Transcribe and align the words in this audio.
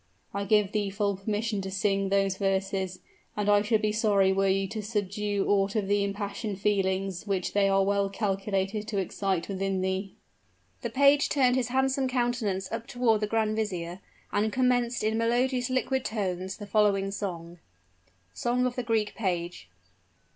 "I 0.33 0.45
give 0.45 0.71
thee 0.71 0.89
full 0.89 1.15
permission 1.17 1.61
to 1.61 1.69
sing 1.69 2.09
those 2.09 2.37
verses, 2.37 3.01
and 3.37 3.47
I 3.47 3.61
should 3.61 3.83
be 3.83 3.91
sorry 3.91 4.33
were 4.33 4.47
you 4.47 4.67
to 4.69 4.81
subdue 4.81 5.45
aught 5.47 5.75
of 5.75 5.87
the 5.87 6.03
impassioned 6.03 6.59
feelings 6.59 7.27
which 7.27 7.53
they 7.53 7.69
are 7.69 7.83
well 7.83 8.09
calculated 8.09 8.87
to 8.87 8.97
excite 8.97 9.47
within 9.47 9.81
thee." 9.81 10.15
The 10.81 10.89
page 10.89 11.29
turned 11.29 11.55
his 11.55 11.67
handsome 11.67 12.07
countenance 12.07 12.71
up 12.71 12.87
toward 12.87 13.21
the 13.21 13.27
grand 13.27 13.55
vizier, 13.55 13.99
and 14.31 14.51
commenced 14.51 15.03
in 15.03 15.19
melodious, 15.19 15.69
liquid 15.69 16.03
tones, 16.05 16.57
the 16.57 16.65
following 16.65 17.11
song 17.11 17.59
SONG 18.33 18.65
OF 18.65 18.75
THE 18.75 18.81
GREEK 18.81 19.13
PAGE. 19.13 19.69